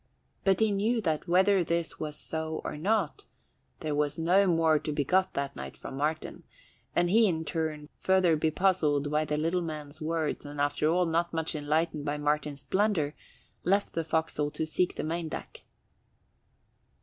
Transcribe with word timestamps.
But 0.43 0.61
he 0.61 0.71
knew 0.71 0.99
that 1.01 1.27
whether 1.27 1.63
this 1.63 1.99
was 1.99 2.15
so 2.17 2.59
or 2.63 2.75
not, 2.75 3.25
there 3.81 3.93
was 3.93 4.17
no 4.17 4.47
more 4.47 4.79
to 4.79 4.91
be 4.91 5.03
got 5.05 5.35
that 5.35 5.55
night 5.55 5.77
from 5.77 5.95
Martin, 5.95 6.41
and 6.95 7.07
he 7.11 7.27
in 7.27 7.45
turn, 7.45 7.87
further 7.99 8.35
bepuzzled 8.35 9.11
by 9.11 9.25
the 9.25 9.37
little 9.37 9.61
man's 9.61 10.01
words 10.01 10.43
and 10.43 10.59
after 10.59 10.87
all 10.89 11.05
not 11.05 11.33
much 11.33 11.53
enlightened 11.53 12.03
by 12.03 12.17
Martin's 12.17 12.63
blunder, 12.63 13.13
left 13.63 13.93
the 13.93 14.03
forecastle 14.03 14.49
to 14.49 14.65
seek 14.65 14.95
the 14.95 15.03
main 15.03 15.29
deck. 15.29 15.65